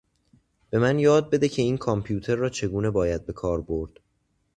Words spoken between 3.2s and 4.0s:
به کار برد.